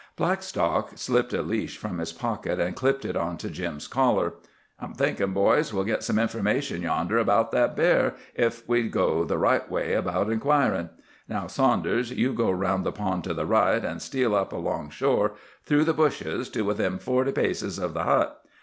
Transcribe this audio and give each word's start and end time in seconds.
Blackstock 0.15 0.97
slipped 0.97 1.31
a 1.31 1.43
leash 1.43 1.77
from 1.77 1.99
his 1.99 2.11
pocket 2.11 2.59
and 2.59 2.75
clipped 2.75 3.05
it 3.05 3.15
onto 3.15 3.51
Jim's 3.51 3.87
collar. 3.87 4.33
"I'm 4.79 4.95
thinkin', 4.95 5.31
boys, 5.31 5.71
we'll 5.71 5.83
git 5.83 6.01
some 6.01 6.17
information 6.17 6.81
yonder 6.81 7.19
about 7.19 7.51
that 7.51 7.75
bear, 7.75 8.15
ef 8.35 8.63
we 8.67 8.89
go 8.89 9.23
the 9.25 9.37
right 9.37 9.69
way 9.69 9.93
about 9.93 10.31
inquirin'. 10.31 10.89
Now, 11.29 11.45
Saunders, 11.45 12.09
you 12.09 12.33
go 12.33 12.49
round 12.49 12.83
the 12.83 12.91
pond 12.91 13.23
to 13.25 13.35
the 13.35 13.45
right 13.45 13.85
and 13.85 14.01
steal 14.01 14.33
up 14.33 14.51
along 14.51 14.89
shore, 14.89 15.33
through 15.63 15.83
the 15.83 15.93
bushes, 15.93 16.49
to 16.49 16.63
within 16.63 16.97
forty 16.97 17.31
paces 17.31 17.77
of 17.77 17.93
the 17.93 18.01
hut. 18.05 18.43